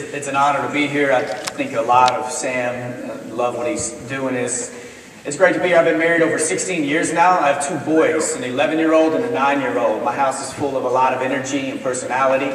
[0.00, 1.12] it's an honor to be here.
[1.12, 3.10] I think a lot of Sam.
[3.10, 4.34] uh, Love what he's doing.
[4.34, 4.74] Is
[5.24, 5.78] it's great to be here.
[5.78, 7.38] I've been married over 16 years now.
[7.38, 10.02] I have two boys, an 11-year-old and a 9-year-old.
[10.02, 12.50] My house is full of a lot of energy and personality.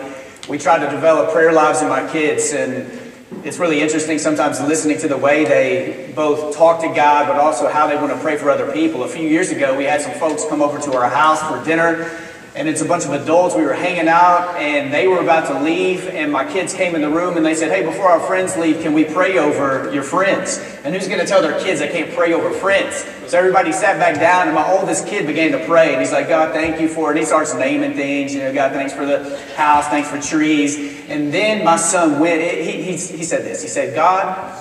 [0.50, 3.02] We try to develop prayer lives in my kids, and
[3.44, 7.68] it's really interesting sometimes listening to the way they both talk to God, but also
[7.70, 9.04] how they want to pray for other people.
[9.04, 12.10] A few years ago, we had some folks come over to our house for dinner,
[12.56, 13.54] and it's a bunch of adults.
[13.54, 17.02] We were hanging out, and they were about to leave, and my kids came in
[17.02, 20.04] the room and they said, Hey, before our friends leave, can we pray over your
[20.04, 20.60] friends?
[20.86, 23.04] And who's going to tell their kids they can't pray over friends?
[23.30, 26.30] So everybody sat back down, and my oldest kid began to pray, and he's like,
[26.30, 27.12] God, thank you for it.
[27.12, 30.78] And he starts naming things, you know, God, thanks for the house, thanks for trees.
[31.10, 34.58] And then my son went, he, he, he said this, he said, God,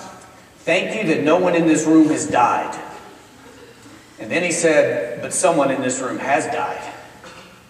[0.58, 2.80] thank you that no one in this room has died.
[4.18, 6.93] And then he said, but someone in this room has died.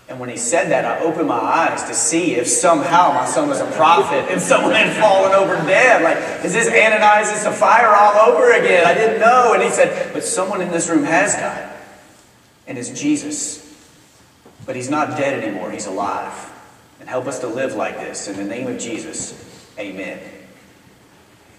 [0.08, 3.48] And when he said that, I opened my eyes to see if somehow my son
[3.48, 6.02] was a prophet and someone had fallen over dead.
[6.02, 8.86] Like, is this Ananias and Sapphira all over again?
[8.86, 9.54] I didn't know.
[9.54, 11.72] And he said, but someone in this room has died.
[12.66, 13.60] And it's Jesus.
[14.66, 15.70] But he's not dead anymore.
[15.70, 16.52] He's alive.
[17.00, 18.28] And help us to live like this.
[18.28, 20.20] In the name of Jesus, amen.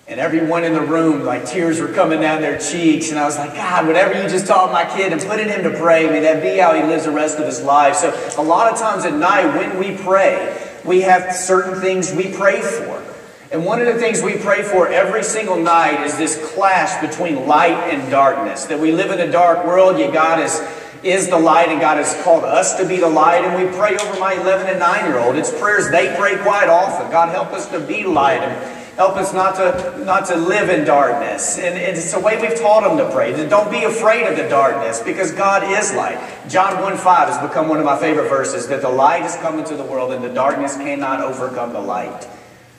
[0.08, 3.10] And everyone in the room, like tears were coming down their cheeks.
[3.10, 5.64] And I was like, God, whatever you just taught my kid and put in him
[5.64, 7.96] to pray, may that be how he lives the rest of his life.
[7.96, 12.32] So a lot of times at night when we pray, we have certain things we
[12.32, 13.04] pray for.
[13.52, 17.48] And one of the things we pray for every single night is this clash between
[17.48, 18.66] light and darkness.
[18.66, 20.62] That we live in a dark world, yet God is,
[21.02, 23.44] is the light, and God has called us to be the light.
[23.44, 25.36] And we pray over my 11 and 9 year old.
[25.36, 27.10] It's prayers they pray quite often.
[27.10, 28.42] God, help us to be light.
[28.42, 31.58] And Help us not to, not to live in darkness.
[31.60, 33.34] And it's the way we've taught them to pray.
[33.50, 36.18] Don't be afraid of the darkness because God is light.
[36.48, 39.60] John 1 5 has become one of my favorite verses that the light has come
[39.60, 42.26] into the world and the darkness cannot overcome the light.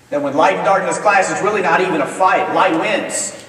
[0.08, 2.54] That when light and darkness clash, it's really not even a fight.
[2.54, 3.44] Light wins.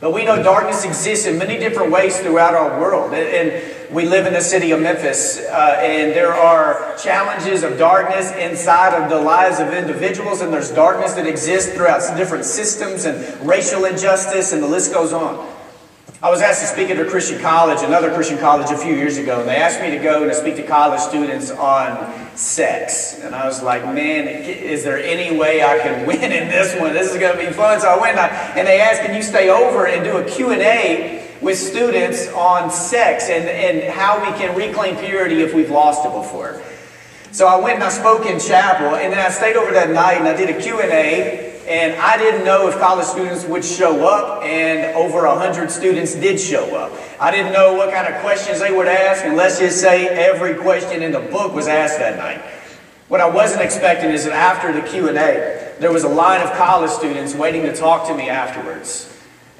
[0.00, 3.14] But we know darkness exists in many different ways throughout our world.
[3.14, 8.30] And we live in the city of Memphis, uh, and there are challenges of darkness
[8.32, 13.18] inside of the lives of individuals, and there's darkness that exists throughout different systems and
[13.46, 15.44] racial injustice, and the list goes on.
[16.22, 19.16] I was asked to speak at a Christian college, another Christian college, a few years
[19.16, 23.18] ago, and they asked me to go and to speak to college students on sex.
[23.20, 26.92] And I was like, man, is there any way I can win in this one?
[26.92, 27.80] This is going to be fun.
[27.80, 30.24] So I went and, I, and they asked, can you stay over and do a
[30.24, 36.04] Q&A with students on sex and, and how we can reclaim purity if we've lost
[36.04, 36.60] it before.
[37.32, 40.18] So I went and I spoke in chapel, and then I stayed over that night
[40.18, 44.42] and I did a Q&A and I didn't know if college students would show up,
[44.42, 46.90] and over 100 students did show up.
[47.20, 50.54] I didn't know what kind of questions they would ask, and let's just say every
[50.54, 52.40] question in the book was asked that night.
[53.06, 56.90] What I wasn't expecting is that after the Q&A, there was a line of college
[56.90, 59.06] students waiting to talk to me afterwards.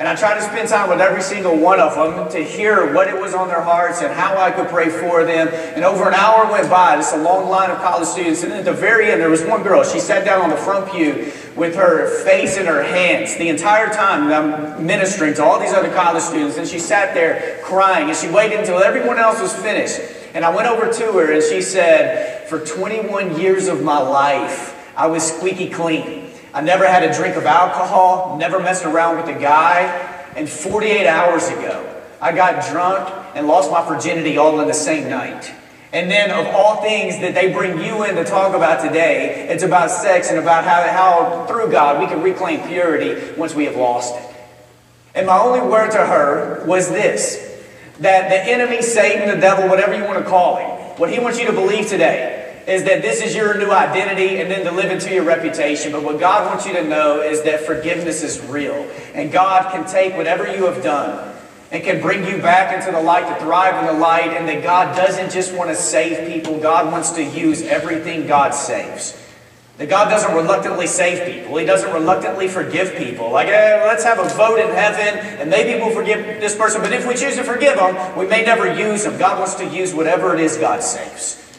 [0.01, 3.07] And I tried to spend time with every single one of them to hear what
[3.07, 5.49] it was on their hearts and how I could pray for them.
[5.49, 8.43] And over an hour went by, It's a long line of college students.
[8.43, 9.85] And at the very end, there was one girl.
[9.85, 13.93] She sat down on the front pew with her face in her hands the entire
[13.93, 16.57] time I'm ministering to all these other college students.
[16.57, 18.09] And she sat there crying.
[18.09, 20.01] And she waited until everyone else was finished.
[20.33, 24.75] And I went over to her and she said, For 21 years of my life,
[24.97, 26.20] I was squeaky clean.
[26.53, 29.83] I never had a drink of alcohol, never messed around with a guy.
[30.37, 35.09] And 48 hours ago, I got drunk and lost my virginity all in the same
[35.09, 35.53] night.
[35.93, 39.65] And then, of all things that they bring you in to talk about today, it's
[39.65, 43.75] about sex and about how, how through God we can reclaim purity once we have
[43.75, 44.37] lost it.
[45.17, 47.49] And my only word to her was this
[47.99, 51.39] that the enemy, Satan, the devil, whatever you want to call him, what he wants
[51.39, 54.91] you to believe today is that this is your new identity and then to live
[54.91, 55.93] into your reputation.
[55.93, 58.89] But what God wants you to know is that forgiveness is real.
[59.15, 61.35] And God can take whatever you have done
[61.73, 64.31] and can bring you back into the light to thrive in the light.
[64.37, 68.55] And that God doesn't just want to save people, God wants to use everything God
[68.55, 69.17] saves.
[69.79, 71.57] That God doesn't reluctantly save people.
[71.57, 73.31] He doesn't reluctantly forgive people.
[73.31, 76.83] Like, eh, let's have a vote in heaven and maybe we'll forgive this person.
[76.83, 79.17] But if we choose to forgive them, we may never use them.
[79.19, 81.50] God wants to use whatever it is God saves.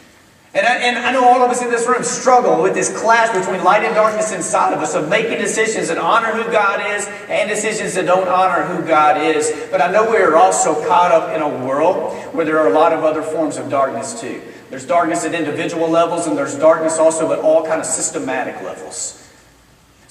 [0.54, 3.34] And I, and I know all of us in this room struggle with this clash
[3.34, 7.06] between light and darkness inside of us of making decisions that honor who God is
[7.30, 9.50] and decisions that don't honor who God is.
[9.70, 12.74] But I know we are also caught up in a world where there are a
[12.74, 14.42] lot of other forms of darkness too.
[14.68, 19.21] There's darkness at individual levels and there's darkness also at all kind of systematic levels.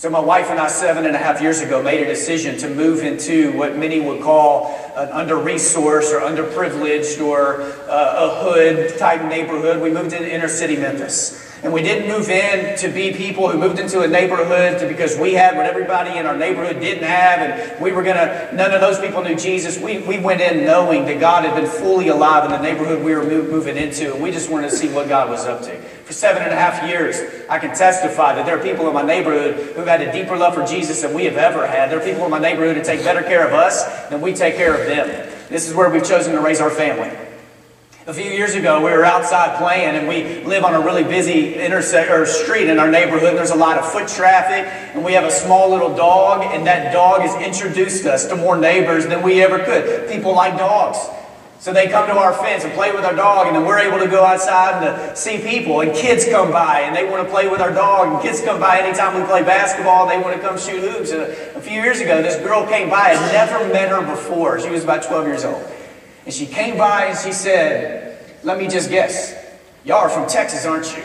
[0.01, 2.67] So my wife and I, seven and a half years ago, made a decision to
[2.67, 9.23] move into what many would call an under-resourced or underprivileged or uh, a hood type
[9.29, 9.79] neighborhood.
[9.79, 11.50] We moved into inner city Memphis.
[11.63, 15.15] And we didn't move in to be people who moved into a neighborhood to, because
[15.15, 18.71] we had what everybody in our neighborhood didn't have, and we were going to, none
[18.71, 19.77] of those people knew Jesus.
[19.77, 23.13] We, we went in knowing that God had been fully alive in the neighborhood we
[23.13, 25.77] were move, moving into, and we just wanted to see what God was up to.
[25.77, 29.03] For seven and a half years, I can testify that there are people in my
[29.03, 31.91] neighborhood who've had a deeper love for Jesus than we have ever had.
[31.91, 34.55] There are people in my neighborhood who take better care of us than we take
[34.55, 35.31] care of them.
[35.49, 37.15] This is where we've chosen to raise our family.
[38.07, 41.53] A few years ago, we were outside playing, and we live on a really busy
[41.53, 43.35] intersect or street in our neighborhood.
[43.35, 44.65] There's a lot of foot traffic,
[44.95, 48.57] and we have a small little dog, and that dog has introduced us to more
[48.57, 50.09] neighbors than we ever could.
[50.09, 50.97] People like dogs.
[51.59, 53.99] So they come to our fence and play with our dog, and then we're able
[53.99, 55.81] to go outside and see people.
[55.81, 58.11] And kids come by and they want to play with our dog.
[58.11, 61.11] And kids come by anytime we play basketball, they want to come shoot hoops.
[61.11, 63.13] And a few years ago, this girl came by.
[63.13, 64.59] I'd never met her before.
[64.59, 65.63] She was about 12 years old.
[66.25, 69.35] And she came by and she said, Let me just guess,
[69.83, 71.03] y'all are from Texas, aren't you?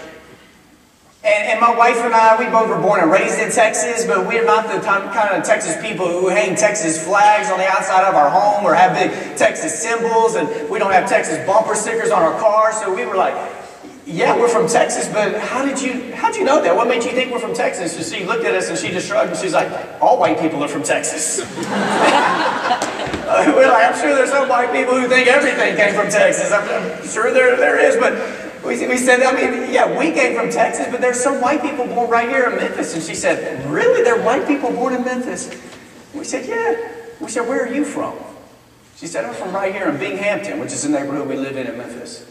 [1.25, 4.29] And, and, my wife and I, we both were born and raised in Texas, but
[4.29, 8.15] we're not the kind of Texas people who hang Texas flags on the outside of
[8.15, 12.23] our home or have big Texas symbols, and we don't have Texas bumper stickers on
[12.23, 12.73] our car.
[12.73, 13.35] So we were like,
[14.07, 16.77] yeah, we're from Texas, but how did you how did you know that?
[16.77, 17.97] What made you think we're from Texas?
[17.97, 19.69] And she looked at us and she just shrugged and she's like,
[20.01, 21.41] all white people are from Texas.
[23.27, 26.51] we're like, I'm sure there's some white people who think everything came from Texas.
[26.51, 28.15] I'm, I'm sure there, there is, but
[28.65, 31.87] we, we said, I mean, yeah, we came from Texas, but there's some white people
[31.87, 32.95] born right here in Memphis.
[32.95, 34.03] And she said, really?
[34.03, 35.51] There are white people born in Memphis?
[36.15, 36.91] We said, yeah.
[37.21, 38.17] We said, where are you from?
[38.97, 41.67] She said, I'm from right here in Binghampton, which is the neighborhood we live in
[41.67, 42.25] in Memphis.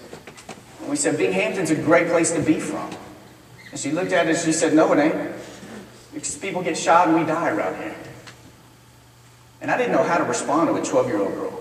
[0.82, 2.90] And we said, Binghampton's a great place to be from.
[3.70, 5.32] And she looked at it and she said, no, it ain't.
[6.12, 7.96] Because people get shot and we die around here.
[9.62, 11.55] And I didn't know how to respond to a 12-year-old girl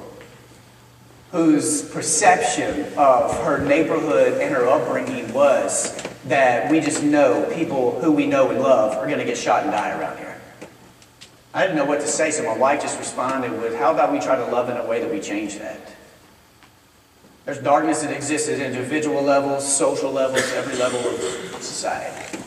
[1.34, 8.12] whose perception of her neighborhood and her upbringing was that we just know people who
[8.12, 10.40] we know and love are going to get shot and die around here.
[11.52, 14.20] I didn't know what to say, so my wife just responded with, how about we
[14.20, 15.80] try to love in a way that we change that?
[17.46, 22.43] There's darkness that exists at individual levels, social levels, every level of society.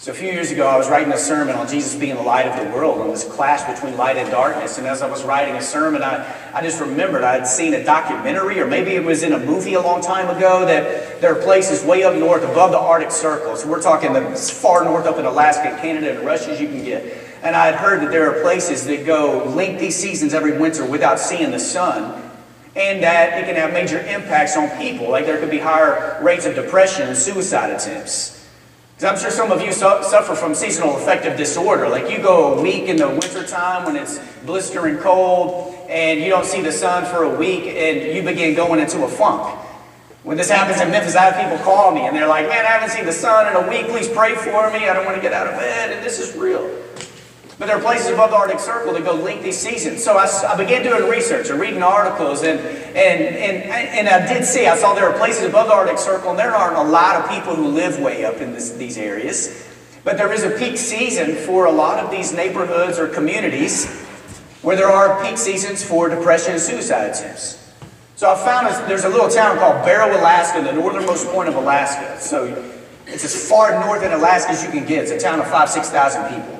[0.00, 2.46] So a few years ago, I was writing a sermon on Jesus being the light
[2.46, 4.78] of the world and this clash between light and darkness.
[4.78, 7.84] And as I was writing a sermon, I, I just remembered I had seen a
[7.84, 11.42] documentary, or maybe it was in a movie a long time ago, that there are
[11.42, 13.56] places way up north above the Arctic Circle.
[13.56, 16.68] So we're talking as far north up in Alaska and Canada and Russia as you
[16.68, 17.04] can get.
[17.42, 21.20] And I had heard that there are places that go lengthy seasons every winter without
[21.20, 22.22] seeing the sun
[22.74, 25.10] and that it can have major impacts on people.
[25.10, 28.39] Like there could be higher rates of depression and suicide attempts.
[29.08, 31.88] I'm sure some of you su suffer from seasonal affective disorder.
[31.88, 36.44] Like you go a week in the wintertime when it's blistering cold and you don't
[36.44, 39.58] see the sun for a week and you begin going into a funk.
[40.22, 42.68] When this happens in Memphis, I have people call me and they're like, man, I
[42.68, 43.88] haven't seen the sun in a week.
[43.88, 44.86] Please pray for me.
[44.86, 45.92] I don't want to get out of bed.
[45.92, 46.70] And this is real.
[47.60, 50.02] But there are places above the Arctic Circle that go lengthy seasons.
[50.02, 54.46] So I, I began doing research and reading articles, and, and, and, and I did
[54.46, 57.16] see, I saw there are places above the Arctic Circle, and there aren't a lot
[57.16, 59.68] of people who live way up in this, these areas.
[60.04, 64.06] But there is a peak season for a lot of these neighborhoods or communities
[64.62, 67.70] where there are peak seasons for depression and suicide attempts.
[68.16, 72.18] So I found there's a little town called Barrow, Alaska, the northernmost point of Alaska.
[72.22, 72.72] So
[73.06, 75.02] it's as far north in Alaska as you can get.
[75.02, 76.59] It's a town of five, 6,000 people.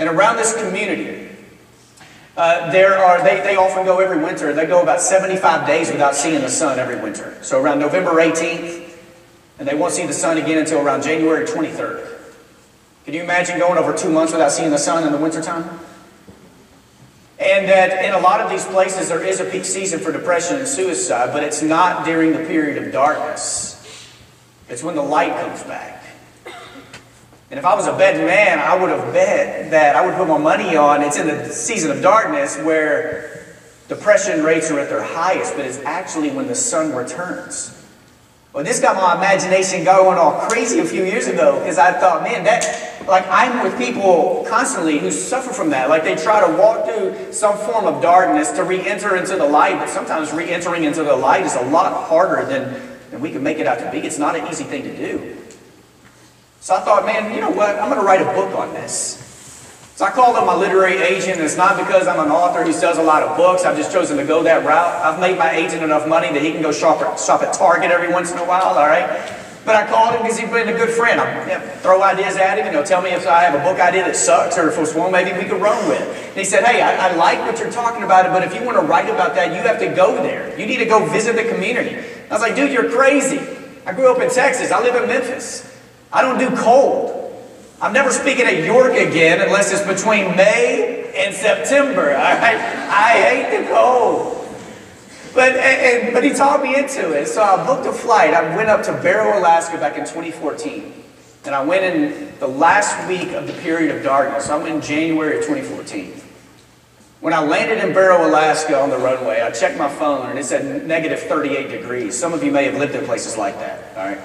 [0.00, 1.28] And around this community,
[2.34, 4.54] uh, there are, they, they often go every winter.
[4.54, 7.36] They go about 75 days without seeing the sun every winter.
[7.42, 8.96] So around November 18th,
[9.58, 12.16] and they won't see the sun again until around January 23rd.
[13.04, 15.68] Can you imagine going over two months without seeing the sun in the wintertime?
[17.38, 20.56] And that in a lot of these places there is a peak season for depression
[20.56, 23.76] and suicide, but it's not during the period of darkness.
[24.70, 25.99] It's when the light comes back.
[27.50, 30.28] And if I was a betting man, I would have bet that I would put
[30.28, 33.44] my money on it's in the season of darkness where
[33.88, 37.76] depression rates are at their highest, but it's actually when the sun returns.
[38.52, 42.22] Well, this got my imagination going all crazy a few years ago because I thought,
[42.22, 45.88] man, that, like, I'm with people constantly who suffer from that.
[45.88, 49.44] Like, they try to walk through some form of darkness to re enter into the
[49.44, 52.80] light, but sometimes re entering into the light is a lot harder than,
[53.10, 53.98] than we can make it out to be.
[53.98, 55.36] It's not an easy thing to do.
[56.60, 57.76] So I thought, man, you know what?
[57.76, 59.16] I'm going to write a book on this.
[59.96, 62.72] So I called up my literary agent, and it's not because I'm an author who
[62.72, 63.64] sells a lot of books.
[63.64, 64.94] I've just chosen to go that route.
[65.04, 67.90] I've made my agent enough money that he can go shop at, shop at Target
[67.90, 69.08] every once in a while, all right?
[69.64, 71.20] But I called him because he's been a good friend.
[71.20, 74.04] I throw ideas at him, and he'll tell me if I have a book idea
[74.04, 76.00] that sucks or if it's one maybe we could run with.
[76.00, 78.78] And he said, hey, I, I like what you're talking about, but if you want
[78.78, 80.58] to write about that, you have to go there.
[80.58, 81.96] You need to go visit the community.
[82.30, 83.40] I was like, dude, you're crazy.
[83.84, 84.72] I grew up in Texas.
[84.72, 85.69] I live in Memphis.
[86.12, 87.16] I don't do cold.
[87.80, 92.10] I'm never speaking at York again unless it's between May and September.
[92.16, 92.56] All right?
[92.56, 94.36] I hate the cold.
[95.34, 97.26] But, and, but he talked me into it.
[97.26, 98.34] So I booked a flight.
[98.34, 100.92] I went up to Barrow, Alaska back in 2014.
[101.46, 104.50] And I went in the last week of the period of darkness.
[104.50, 106.20] I went in January of 2014.
[107.20, 110.44] When I landed in Barrow, Alaska on the runway, I checked my phone and it
[110.44, 112.18] said negative 38 degrees.
[112.18, 114.18] Some of you may have lived in places like that, all right?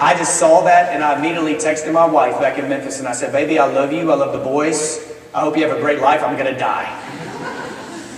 [0.00, 3.12] I just saw that and I immediately texted my wife back in Memphis and I
[3.12, 4.10] said, baby, I love you.
[4.10, 5.14] I love the boys.
[5.34, 6.22] I hope you have a great life.
[6.22, 6.88] I'm going to die.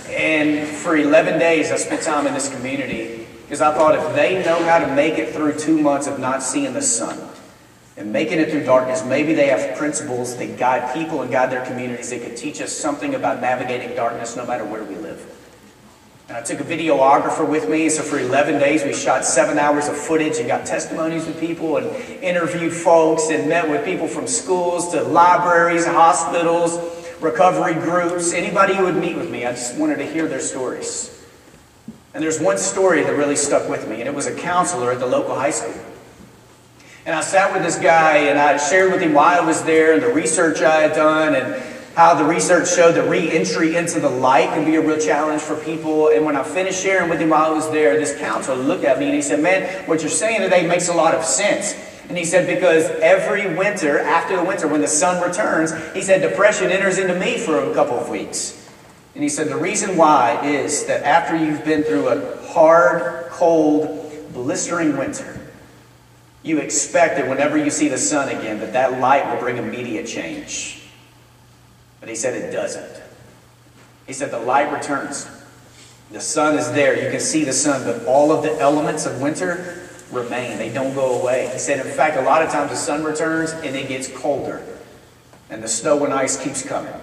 [0.09, 4.41] And for 11 days, I spent time in this community because I thought if they
[4.45, 7.19] know how to make it through two months of not seeing the sun
[7.97, 11.65] and making it through darkness, maybe they have principles that guide people and guide their
[11.65, 15.32] communities that could teach us something about navigating darkness no matter where we live.
[16.33, 19.87] And I took a videographer with me, so for 11 days we shot seven hours
[19.87, 21.85] of footage and got testimonies with people and
[22.23, 26.79] interviewed folks and met with people from schools to libraries, hospitals,
[27.21, 29.45] recovery groups, anybody who would meet with me.
[29.45, 31.23] I just wanted to hear their stories.
[32.15, 34.99] And there's one story that really stuck with me, and it was a counselor at
[34.99, 35.79] the local high school.
[37.05, 39.93] And I sat with this guy and I shared with him why I was there
[39.93, 44.09] and the research I had done and how the research showed that re-entry into the
[44.09, 46.09] light can be a real challenge for people.
[46.09, 48.97] And when I finished sharing with him while I was there, this counselor looked at
[48.97, 51.75] me and he said, man, what you're saying today makes a lot of sense.
[52.09, 56.21] And he said, because every winter, after the winter, when the sun returns, he said,
[56.21, 58.69] depression enters into me for a couple of weeks.
[59.13, 64.11] And he said, the reason why is that after you've been through a hard, cold,
[64.33, 65.39] blistering winter,
[66.41, 70.07] you expect that whenever you see the sun again, that that light will bring immediate
[70.07, 70.82] change.
[72.03, 73.01] But he said it doesn't.
[74.05, 75.25] He said the light returns.
[76.11, 77.01] The sun is there.
[77.01, 80.57] You can see the sun, but all of the elements of winter remain.
[80.57, 81.49] They don't go away.
[81.53, 84.61] He said, in fact, a lot of times the sun returns and it gets colder.
[85.49, 86.93] And the snow and ice keeps coming.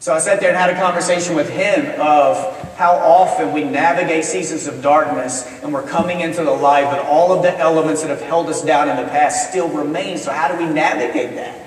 [0.00, 4.24] So I sat there and had a conversation with him of how often we navigate
[4.24, 8.08] seasons of darkness and we're coming into the light, but all of the elements that
[8.08, 10.16] have held us down in the past still remain.
[10.16, 11.63] So how do we navigate that?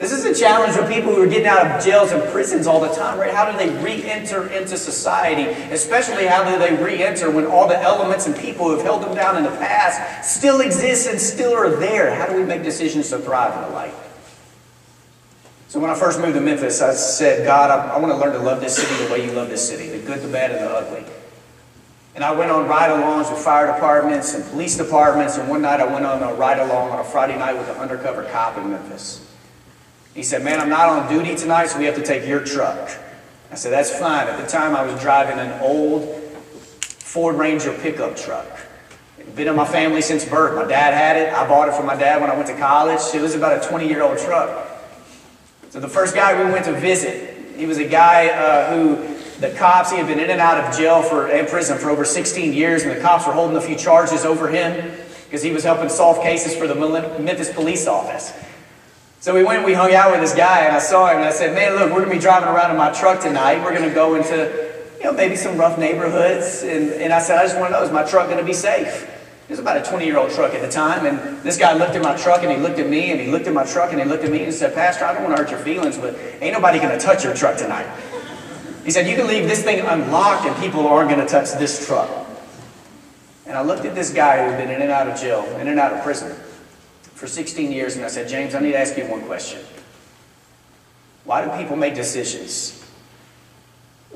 [0.00, 2.80] This is a challenge for people who are getting out of jails and prisons all
[2.80, 3.34] the time, right?
[3.34, 5.42] How do they re-enter into society?
[5.70, 9.14] Especially how do they re-enter when all the elements and people who have held them
[9.14, 12.14] down in the past still exist and still are there?
[12.14, 13.92] How do we make decisions to thrive in the light?
[15.68, 18.32] So when I first moved to Memphis, I said, God, I, I want to learn
[18.32, 20.60] to love this city the way you love this city, the good, the bad, and
[20.60, 21.04] the ugly.
[22.14, 25.84] And I went on ride-alongs with fire departments and police departments, and one night I
[25.84, 29.26] went on a ride-along on a Friday night with an undercover cop in Memphis.
[30.14, 32.90] He said, man, I'm not on duty tonight, so we have to take your truck.
[33.50, 34.26] I said, that's fine.
[34.26, 36.04] At the time, I was driving an old
[36.82, 38.46] Ford Ranger pickup truck.
[39.18, 40.56] It'd been in my family since birth.
[40.56, 41.32] My dad had it.
[41.32, 43.00] I bought it from my dad when I went to college.
[43.14, 44.68] It was about a 20-year-old truck.
[45.70, 48.96] So the first guy we went to visit, he was a guy uh, who
[49.40, 52.04] the cops, he had been in and out of jail for, and prison for over
[52.04, 54.92] 16 years, and the cops were holding a few charges over him
[55.24, 58.32] because he was helping solve cases for the Memphis police office.
[59.20, 61.26] So we went and we hung out with this guy, and I saw him, and
[61.26, 63.62] I said, man, look, we're going to be driving around in my truck tonight.
[63.62, 66.62] We're going to go into, you know, maybe some rough neighborhoods.
[66.62, 68.54] And, and I said, I just want to know, is my truck going to be
[68.54, 69.02] safe?
[69.44, 72.16] It was about a 20-year-old truck at the time, and this guy looked at my
[72.16, 74.24] truck, and he looked at me, and he looked at my truck, and he looked
[74.24, 76.78] at me, and said, Pastor, I don't want to hurt your feelings, but ain't nobody
[76.78, 77.94] going to touch your truck tonight.
[78.86, 81.86] He said, you can leave this thing unlocked, and people aren't going to touch this
[81.86, 82.08] truck.
[83.44, 85.68] And I looked at this guy who had been in and out of jail, in
[85.68, 86.34] and out of prison
[87.20, 89.60] for 16 years, and I said, James, I need to ask you one question.
[91.24, 92.82] Why do people make decisions?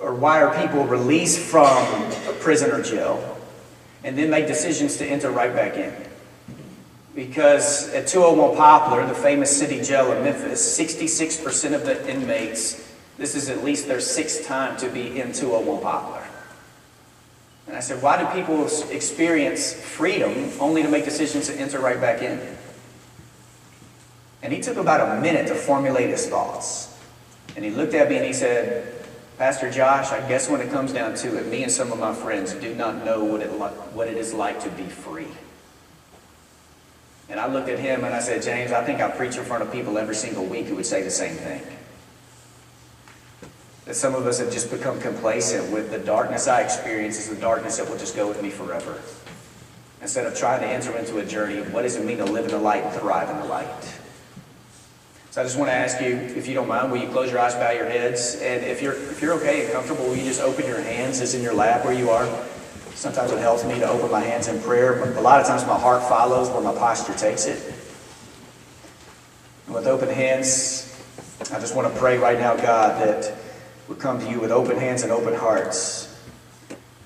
[0.01, 1.85] Or why are people released from
[2.27, 3.39] a prison or jail
[4.05, 5.95] and then make decisions to enter right back in?
[7.15, 13.35] Because at 201 Poplar, the famous city jail in Memphis, 66% of the inmates, this
[13.35, 16.27] is at least their sixth time to be in 201 Poplar.
[17.67, 22.01] And I said, why do people experience freedom only to make decisions to enter right
[22.01, 22.41] back in?
[24.45, 26.95] And he took about a minute to formulate his thoughts.
[27.57, 28.93] And he looked at me and he said,
[29.39, 32.15] Pastor Josh, I guess when it comes down to it, me and some of my
[32.15, 35.29] friends do not know what it, what it is like to be free.
[37.31, 39.63] And I looked at him and I said, James, I think I preach in front
[39.63, 41.63] of people every single week who would say the same thing.
[43.87, 47.41] That some of us have just become complacent with the darkness I experience is the
[47.41, 49.01] darkness that will just go with me forever.
[50.03, 52.45] Instead of trying to enter into a journey of what does it mean to live
[52.45, 54.01] in the light and thrive in the light.
[55.35, 57.41] So I just want to ask you, if you don't mind, will you close your
[57.41, 60.41] eyes, bow your heads, and if you're if you're okay and comfortable, will you just
[60.41, 62.25] open your hands as in your lap where you are?
[62.95, 65.67] Sometimes it helps me to open my hands in prayer, but a lot of times
[65.67, 67.75] my heart follows where my posture takes it.
[69.67, 71.05] And with open hands,
[71.53, 73.35] I just want to pray right now, God, that
[73.89, 76.17] we come to you with open hands and open hearts.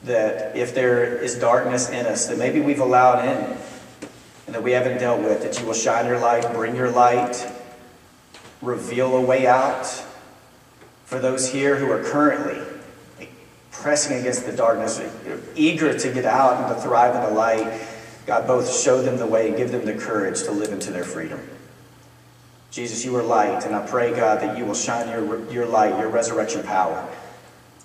[0.02, 3.56] That if there is darkness in us that maybe we've allowed in
[4.44, 7.54] and that we haven't dealt with, that you will shine your light, bring your light,
[8.62, 9.86] reveal a way out
[11.04, 12.62] for those here who are currently
[13.70, 15.00] pressing against the darkness,
[15.54, 17.80] eager to get out and to thrive in the light.
[18.26, 21.04] God, both show them the way and give them the courage to live into their
[21.04, 21.40] freedom.
[22.70, 25.98] Jesus, you are light, and I pray, God, that you will shine your, your light,
[25.98, 27.08] your resurrection power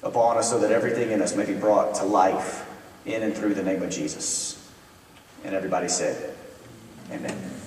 [0.02, 2.70] upon us so that everything in us may be brought to life
[3.06, 4.60] in and through the name of Jesus.
[5.46, 6.36] And everybody said,
[7.12, 7.63] Amen.